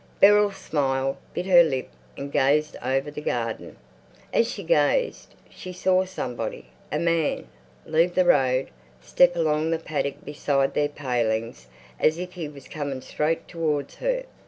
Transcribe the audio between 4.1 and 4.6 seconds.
As